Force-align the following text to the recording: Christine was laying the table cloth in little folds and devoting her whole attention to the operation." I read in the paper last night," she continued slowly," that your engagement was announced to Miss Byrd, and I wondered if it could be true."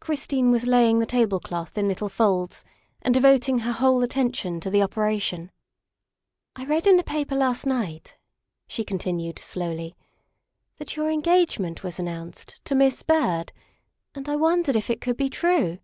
Christine 0.00 0.50
was 0.50 0.66
laying 0.66 0.98
the 0.98 1.06
table 1.06 1.40
cloth 1.40 1.78
in 1.78 1.88
little 1.88 2.10
folds 2.10 2.62
and 3.00 3.14
devoting 3.14 3.60
her 3.60 3.72
whole 3.72 4.02
attention 4.02 4.60
to 4.60 4.68
the 4.68 4.82
operation." 4.82 5.50
I 6.56 6.66
read 6.66 6.86
in 6.86 6.98
the 6.98 7.02
paper 7.02 7.34
last 7.34 7.64
night," 7.64 8.18
she 8.66 8.84
continued 8.84 9.38
slowly," 9.38 9.96
that 10.76 10.94
your 10.94 11.08
engagement 11.10 11.82
was 11.82 11.98
announced 11.98 12.62
to 12.66 12.74
Miss 12.74 13.02
Byrd, 13.02 13.50
and 14.14 14.28
I 14.28 14.36
wondered 14.36 14.76
if 14.76 14.90
it 14.90 15.00
could 15.00 15.16
be 15.16 15.30
true." 15.30 15.78